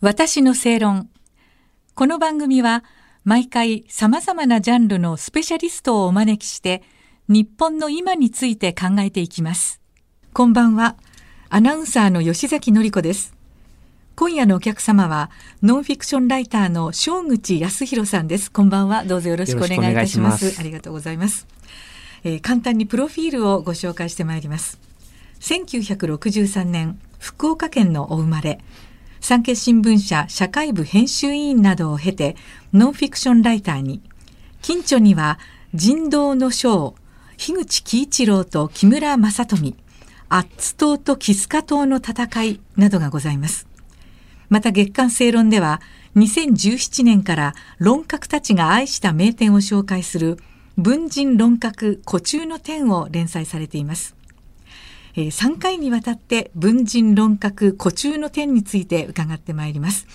[0.00, 1.10] 私の正論。
[1.96, 2.84] この番組は
[3.24, 6.84] 毎回様々なジャンルのスペシャリストをお招きして
[7.26, 9.80] 日本の今について考えていきます。
[10.32, 10.94] こんばんは。
[11.48, 13.34] アナウンサーの吉崎のり子です。
[14.14, 15.32] 今夜のお客様は
[15.64, 18.52] ノンフィクションライターの正口康弘さんです。
[18.52, 19.02] こんばんは。
[19.02, 20.44] どうぞよろしくお願いいたします。
[20.44, 21.48] ますありがとうございます。
[22.22, 24.78] えー簡単にプロフィールをご紹介してまいります。
[25.40, 28.60] 1963年、福岡県のお生まれ。
[29.20, 32.36] 産経新聞社社会部編集委員などを経て、
[32.72, 34.02] ノンフィクションライターに。
[34.62, 35.38] 近所には、
[35.74, 36.94] 人道の章、
[37.36, 39.76] 樋口喜一郎と木村正富、
[40.28, 43.66] アッツ島とキスカ島の戦いなどがございます。
[44.48, 45.80] また月刊正論では
[46.16, 50.38] 2017年から論客たちが愛した名店を紹介する
[50.76, 54.17] 文人論客古中の典を連載されています。
[55.20, 60.06] え3回にわたって文人論客古中の典について伺ってまいります。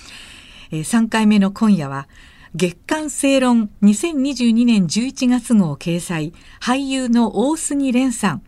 [0.71, 2.07] え3回目の今夜は
[2.55, 8.43] 月刊正論2022年11月号掲載俳優の大杉蓮さん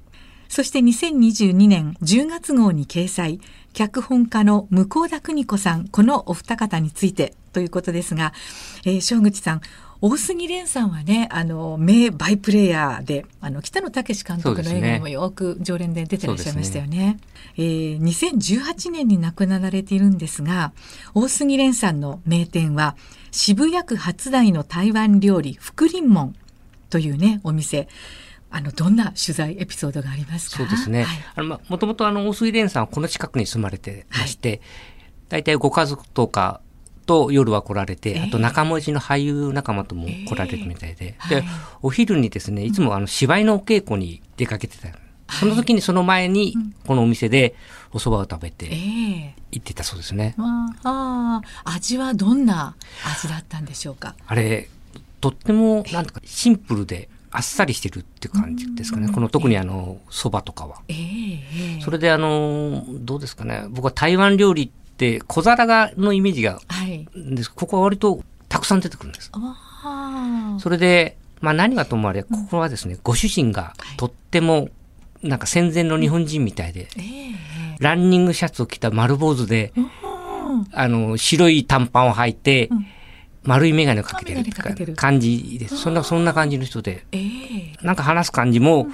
[0.47, 3.41] そして2022年10月号に掲載
[3.73, 8.31] 脚本家の向田邦子さんこのお二方についてということですが、
[8.85, 9.61] えー、正口さん
[10.07, 17.17] 大杉蓮さんはねあの名バイプレイヤーであの北野武監督の映画にもよく常連で出てらっしゃいましたよね。
[17.57, 20.73] えー2018年に亡くなられているんですが
[21.15, 22.95] 大杉蓮さんの名店は
[23.31, 26.35] 渋谷区初台の台湾料理福臨門
[26.91, 27.87] というねお店。
[28.51, 30.57] あのどんな取材エピソードがありますか？
[30.59, 31.03] そうですね。
[31.03, 31.17] はい。
[31.35, 34.61] あの、ま、もともとあの、大杉蓮さんはこの近くに住まれてまして、
[35.27, 36.61] 大体ご家族とか
[37.05, 41.45] と夜は来られて、ええあと仲間内の俳優仲間とも来られるみたいで、ではい、
[41.81, 44.89] お昼にですね、いつもあの、芝居のお稽古に出かけてた。
[45.27, 47.55] その時にその前に、このお店で
[47.91, 50.35] お蕎麦を食べえてえ行ってたそうですね。
[50.37, 54.15] まあ、あー味はどんな味だったんでしょうか？
[54.27, 54.69] あれ、
[55.21, 59.11] とっても、なんとか、シンプルで、あっさりしてるって感じですかね。
[59.11, 60.81] この特にあの、蕎麦とかは。
[60.87, 63.65] ええええそれであの、どうですかね。
[63.69, 67.07] 僕は台湾料理って小皿がのイメージが、はい。
[67.13, 67.51] です。
[67.51, 69.29] ここは割とたくさん出てくるんです。
[70.59, 74.69] それで、まあ何はともあれ、ここはですね、ご主人がとっても、
[75.21, 77.35] なんか戦前の日本人みたいで、えええ
[77.79, 80.67] ランニングシャツを着た丸坊主で、えうん。
[80.71, 82.87] あの、白い短パンを履いて、うん。
[83.43, 84.43] 丸い眼鏡をかけてる
[84.75, 84.95] てる。
[84.95, 85.77] 感じです。
[85.77, 87.73] そんな、そんな感じの人で、ええ。
[87.81, 88.87] なんか話す感じも、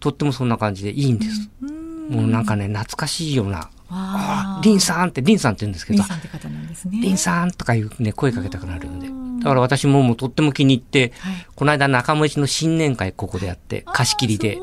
[0.00, 1.48] とってもそんな感じでいいんです。
[1.62, 2.08] うん。
[2.10, 5.98] もうなんかね、懐かしいような、ああリンさんって、リンさんって言うんですけど。
[5.98, 7.00] リン、さんって方なんですね。
[7.00, 9.00] リンさんとかいうね、声かけたくなるん。
[9.00, 9.08] で。
[9.42, 11.46] だから私ももうとっても気に入って、はい。
[11.54, 14.58] この間仲間内の新年会ここでやって、貸し切りで、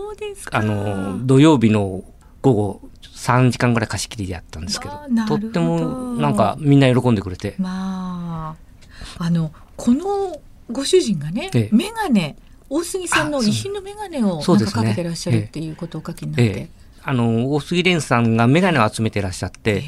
[0.51, 2.03] あの、土曜日の
[2.41, 2.81] 午後
[3.15, 5.38] 3時間ぐらい貸し切りでやったんですけどど。
[5.38, 5.79] とっても
[6.15, 8.55] なんかみんな喜んでくれて、ま
[9.19, 10.39] あ、あの、この
[10.71, 11.69] ご主人がね、ええ。
[11.71, 12.35] メガネ、
[12.69, 16.69] 大杉さんの遺品のメガネをかけてらっしゃるっていうことをお書きになって。
[17.07, 19.84] ええ、あの、大杉蓮さんがメガネを集めてらっしゃって、え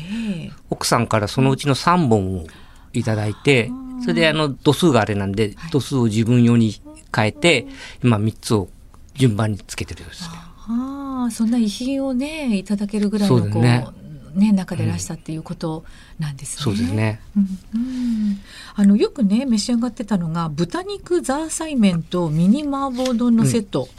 [0.48, 2.48] え奥さんからそのうちの3本を
[2.94, 3.72] いただいて、
[4.02, 6.80] それであの、度数があれなんで、度数を自分用に
[7.16, 7.68] 変えて、
[8.04, 8.70] 今3つを
[9.16, 10.30] 順番につけてるようですね。
[10.36, 13.86] ああ、そんな遺品をね、いただけるぐらいのこう、ね
[14.36, 15.84] ね、中でらしたっていうこと
[16.20, 16.64] なんですね。
[16.64, 17.20] そうですね。
[17.36, 17.44] うん
[17.74, 18.40] うん
[18.76, 23.90] あのよくね召し上がってたのが豚肉ザーサイ麺とミニ麻婆丼のセット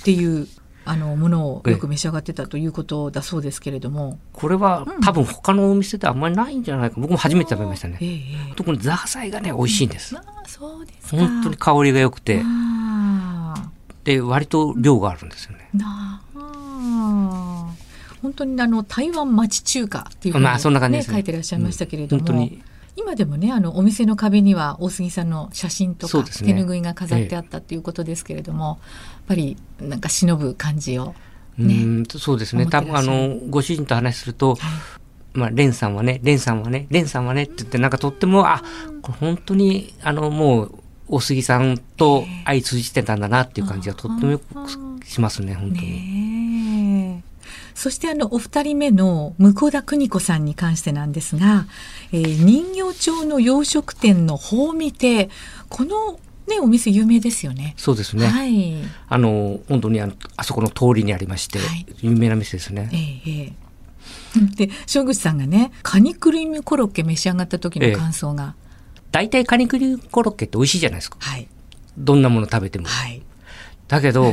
[0.00, 0.48] っていう、
[0.88, 6.96] あのものをよく召し上がってたということだそうですけれども、これは多分他のお店ではあんまりないんじゃないか。
[6.98, 7.98] 僕も初めて食べましたね。
[8.00, 8.12] えええ
[8.52, 10.14] え特にザーサイがね、美味しいんです。
[10.14, 12.42] まあそうですか本当に香りが良くて、
[14.04, 15.70] で、割と量があるんですよね。
[18.22, 22.62] 本当にあの台湾町中華っていうふうに、まあそんな感じですね書いてらっしゃいましたけれども、本当に。
[22.96, 28.78] 今でもねあのお店の壁には大杉さんの写真とか、ね手ぬぐいが飾ってあったっていうことですけれども、やっ
[29.28, 31.14] ぱりなんか忍ぶ感じを、
[31.58, 32.66] うーんそうですね。
[32.66, 34.56] 多分あの、ご主人と話すると、
[35.34, 38.62] まあ、レンさんはね、レンさんはね、レンさんはねって言って、なんかとっても、あ、
[39.02, 40.74] これ本当に、あの、もう、
[41.08, 44.44] 大杉さんと相通じてたんだなっていう感じがとってもよく
[45.04, 45.90] しますね、本当に。
[45.90, 46.25] ねえ
[47.76, 51.66] そしてあのお二人目の向田邦子さんに関してなんですが、
[52.10, 55.28] えー人形町の洋食店の宝見亭
[55.68, 56.18] この
[56.48, 57.74] ねお店有名ですよね。
[57.76, 58.26] そうですね。
[58.26, 58.76] はい。
[59.08, 62.88] あの、本当にあの、あそこの通りにありまして、はい有名な店ですね。
[62.92, 63.52] ええええ
[64.56, 68.54] で正口さんがねカニクリームコロッケ召し上がった時の感想が、
[69.12, 71.18] 大体カニクリコロッケって美味しいじゃないですか。
[71.20, 71.46] はい
[71.98, 72.86] どんなもの食べても。
[72.86, 73.22] はい
[73.88, 74.32] だけど、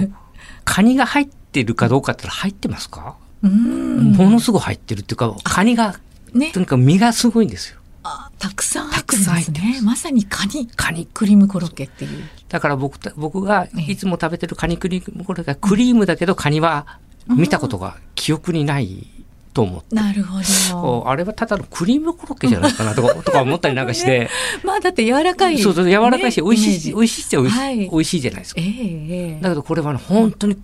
[0.64, 3.18] カニが入ってるかどうかって入ってますか、
[3.48, 6.00] ものすごい入ってるっていうか、カニが、
[6.34, 7.80] ねとにかく身がすごいんですよ。
[8.04, 9.80] あたくさん入たくってますね。
[9.82, 11.06] まさにカニ、カニ。
[11.06, 12.24] クリームコロッケっていう。
[12.50, 19.08] だから僕た、僕がええいつも食べてるカニクリームコロッケがクリームだけどカニは見たことが記憶にない
[19.54, 19.96] と思って。
[19.96, 20.40] なるほ
[20.72, 21.10] ど。
[21.10, 24.30] あれはただのクリームコロッケじゃないかなとか、 とか思ったりなんかして。
[24.64, 25.60] まあだって柔らかい。
[25.60, 28.62] そうそう、柔らかいし、ね美味しいし、美味しいっちゃ美味しい、はい美味しいじゃないですか。
[28.62, 30.58] ええええだけどこれはね、本当に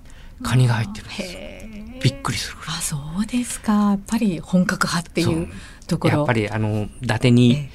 [0.43, 1.21] カニが入ってるんです。
[1.21, 1.48] へえ
[2.01, 2.75] びっくりするぐらい。
[2.77, 3.73] あ、そうですか。
[3.73, 5.47] やっぱり本格派っていそうう
[5.87, 6.17] ところ。
[6.19, 7.69] やっぱりあの、伊達にえ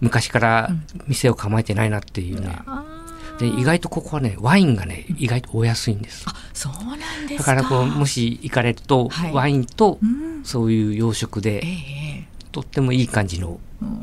[0.00, 0.70] 昔から
[1.06, 2.58] 店を構えてないなっていうね。
[2.66, 2.84] あ
[3.38, 6.24] で、意外とここはね、ワインがね、意外とお安いんです。
[6.26, 7.44] あ、そうなんですだか。
[7.44, 13.58] からこう、もし行かれると、はいワインとうん、そういう洋食ええで、えとってもいい感じの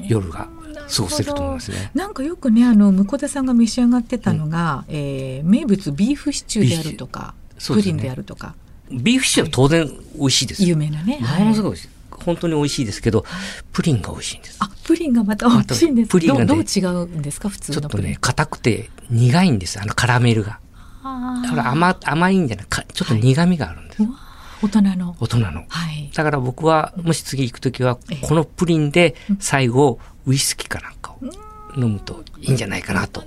[0.07, 0.49] 夜が
[0.93, 1.91] 過ごせると思いますね。
[1.93, 7.35] えなんかよくね、あの、向田さんが召し上がってたのが、えー名物ビーフシチューであるとか、
[7.67, 8.55] プリンであるとか、
[8.91, 10.69] ビーフシチューは当然美味しいですよ。
[10.69, 11.19] 有名なね。
[11.39, 11.89] ものすはいごい美味しい。
[12.11, 13.25] 本当に美味しいですけど、
[13.71, 14.57] プリンが美味しいんです。
[14.59, 18.05] あ、プリンがまた美味しいんですプリンがねどう違うんですか普通のプリン。
[18.05, 19.79] ちょっとね、硬くて苦いんです。
[19.79, 20.59] あのカラメルが。
[21.43, 24.03] だから甘、甘いんじゃないか、ちょっと苦味があるんです。
[24.61, 25.15] 大人の。
[25.19, 25.65] 大人の。
[25.69, 26.11] はい。
[26.13, 31.19] だから僕は、もし次行くときはええ、このプリンで最後、ウイスキーかなんかを
[31.77, 33.23] 飲むといいんじゃないかなと。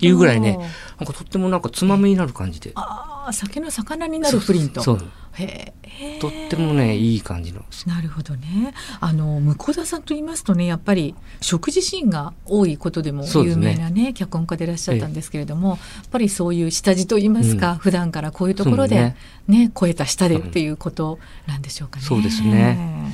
[0.00, 0.58] いうぐらいね、
[0.98, 2.72] なんかとってもなんかつまみになる感じで。
[2.74, 4.82] ああ、酒の魚になるプリンと。
[4.82, 5.02] そう
[5.34, 6.18] へえ。
[6.20, 7.62] とってもね、いい感じの。
[7.86, 8.74] なるほどね。
[9.00, 15.78] あの向田さんと言いますとね、やっぱり食事シーンが多いことでも有名なね脚本家でいらっしゃったんですけれども、やっ
[16.10, 19.16] ぱりそういう下地と言いますか、うん普段からこういうところでね
[19.48, 22.04] ね超えた下でっていうことなんでしょうかね。
[22.04, 23.12] そうですね。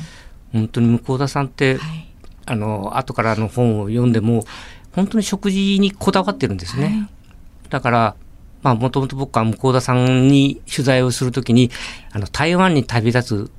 [0.53, 2.10] 本当に向田さんって、はい。
[2.47, 4.45] あの、後からの本を読んでも、
[4.93, 6.85] 本当に食事にこだわってるんですね。
[6.85, 7.09] はい。
[7.71, 8.17] だから、
[8.63, 11.71] まあ、もともと僕は向田さんに取材をするときに、
[12.13, 13.51] あの、台湾に旅立つ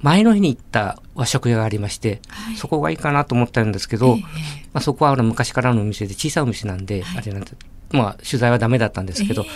[0.00, 2.56] 前の日に行った和食屋がありまして、はい。
[2.56, 4.22] そこがいいかなと思ったんですけど、ええ
[4.72, 7.18] まあ、そこはあの昔からのお店で小さいお店なんで、はい。
[7.18, 7.52] あれなんで、
[7.90, 9.46] まあ、取材はダメだったんですけど、え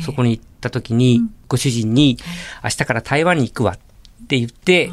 [0.00, 1.34] えそこに行った時に、うん。
[1.48, 2.18] ご主人に、
[2.64, 4.90] 明日から台湾に行くわって言って、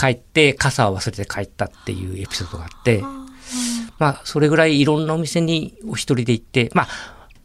[0.00, 3.02] 帰って傘を忘れて帰ったっていうエピソードがあって、
[3.98, 6.88] まあ、それぐらいいろんなお店にお一人で行って、まあ、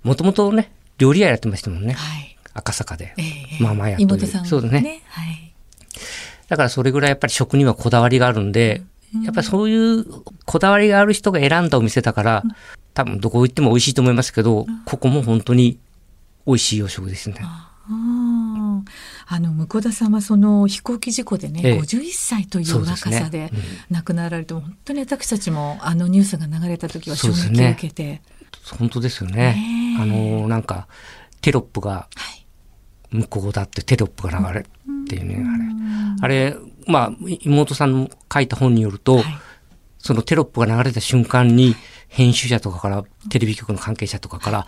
[0.04, 1.94] もともとね、料理屋やってましたもんね。
[1.94, 2.38] はい。
[2.54, 3.14] 赤坂で。
[3.18, 3.24] え
[3.60, 5.54] えママ屋という妹さんそうですねはい。
[6.48, 8.84] だからそれぐらいやっぱり食にはこだわりがあるんで、
[9.26, 10.06] やっぱりそういう
[10.46, 12.44] こだわりがある人が選んだお店だから、
[12.94, 15.78] 多分どこ行っても美味しいと思いますけど、ここも本当に
[16.48, 17.38] 美味しい洋食ですね。
[17.42, 18.15] あー
[19.28, 21.80] あの向田さんはその飛行機事故でね、ええ。
[21.80, 23.96] 51歳といそう若さでうん。
[23.96, 27.76] 亡くなられて、本当に私たちもあのニュースが流れた時は衝撃をそうですね。
[27.78, 28.22] 受けて、
[28.78, 29.54] 本当ですよね。
[29.54, 30.02] ねえ。
[30.02, 30.88] あの、なんか、
[31.42, 32.46] テロップがはい。
[33.12, 34.64] 向こうだってテロップが流れっ
[35.08, 35.44] ていうね、
[36.22, 36.52] あれ。
[36.52, 36.58] あれ、
[36.88, 37.12] まあ、
[37.42, 39.26] 妹さんの書いた本によると、はい。
[40.00, 41.76] そのテロップが流れた瞬間に、
[42.08, 44.68] 編集者とかから、テレビ局の関係者とかから、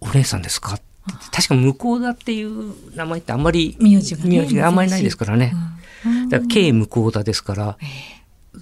[0.00, 0.84] お姉さんですかって
[1.32, 5.52] 確か向こうだっていう名前ってあんまり、名字がね名字があんまりないですからね。
[5.54, 7.86] うんだから、K 向こうだですから、え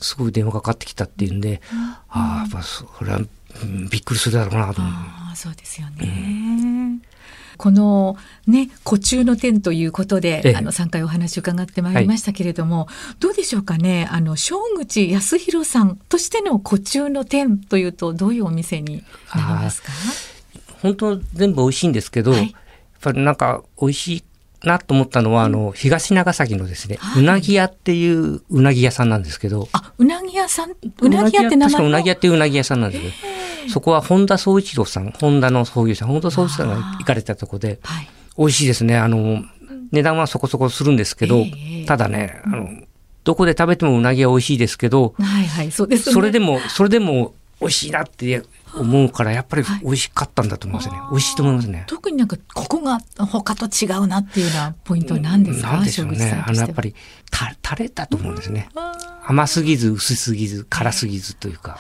[0.01, 4.93] すごい電話かかってきたっていうんで、ああ、やっぱそれは、うんびっくりするだろうなと思う。
[4.95, 6.99] ああそうですよね。
[7.57, 8.17] この
[8.49, 10.57] ね古中の点ということで、ええ。
[10.57, 12.89] あの3回お話伺ってまいりましたけれども、
[13.21, 14.09] どうでしょうかね？
[14.11, 19.05] あの正口康弘さんとしての古中の点というとどういうお店に
[19.35, 19.93] なりますか？
[20.85, 22.43] 本当全部美味しいんですけど、はい。
[22.43, 22.51] やっ
[23.01, 24.25] ぱりなんか美味しい
[24.67, 27.23] なと思ったのは、あの、東長崎のですね、はい。
[27.23, 30.71] うなぎ屋っていううなぎ屋さんなんですけど、あうなぎ屋さん？
[31.01, 33.09] うなぎ屋って名前確かうなぎ屋のっていううなぎ屋さんなんですけ
[33.67, 38.09] ど、そこは本田宗一郎さん、本田の創業者、本田宗一郎さんが行かれたとこで、はい。
[38.37, 38.99] 美味しいですね。
[38.99, 39.43] あの、
[39.91, 41.85] 値段はそこそこするんですけど、ええ。
[41.87, 42.69] ただね、あの、
[43.23, 46.13] どこで食べてもうなぎは美味しいですけど、はいはいそうですね。
[46.13, 48.43] それでも、それでも美味しいなって
[48.75, 49.81] 思うから、やっぱりはい。
[49.81, 51.01] 美味しかったんだと思いますね。
[51.11, 51.85] 美味しいと思いますね。
[51.87, 56.13] 特になんかここが他と違うなっていうようなポイントは何ですか、なんでしょう。
[56.13, 56.45] ね。
[56.47, 56.95] あの、やっぱり、
[57.31, 58.69] た、タレだと思うんですね。
[59.27, 61.79] 甘すぎず、薄すぎず、辛すぎずというか。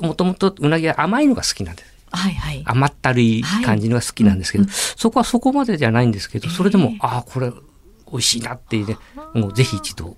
[0.00, 1.98] もともとうなぎは甘いのが好きなんです。
[2.10, 2.62] はいはい。
[2.64, 7.50] 甘ったるい感じのが好きなんですけど、そこはそこまでじゃないんですけど、それでも、ああ、これ、
[8.10, 8.96] 美味しいなっていうね、
[9.34, 10.16] もうぜひ一度、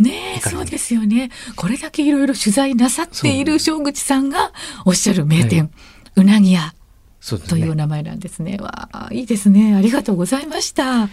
[0.00, 1.30] ねそうですよね。
[1.56, 4.52] これだけいろいろ取材なさっている正口さんが
[4.84, 5.70] おっしゃる名店、
[6.16, 6.74] うなぎ屋
[7.20, 7.74] そうですという。
[7.74, 8.56] 名前なんですね。
[8.58, 9.74] わあ、いいですね。
[9.76, 11.06] ありがとうございました。
[11.06, 11.08] は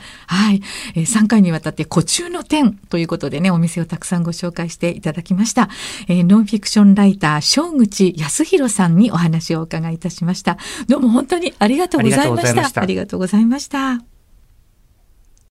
[0.53, 0.62] い。
[0.96, 5.70] えー、3回にわたって古中の店ということでね、お店をたくさんご紹介していただきました。
[6.08, 10.58] えーノンフィクションライター、正口康弘さんにお話をお伺いいたしました。
[10.88, 12.41] どうも本当にありがとうございました。
[12.41, 14.17] ありがとうございましたありがとうございました。